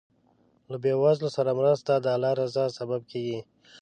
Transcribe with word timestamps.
له 0.69 0.75
بېوزلو 0.83 1.29
سره 1.37 1.51
مرسته 1.59 1.91
د 1.97 2.05
الله 2.15 2.31
د 2.37 2.37
رضا 2.39 2.65
سبب 2.79 3.01
کېږي. 3.11 3.39